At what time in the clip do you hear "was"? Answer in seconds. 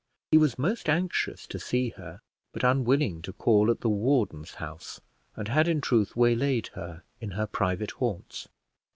0.39-0.57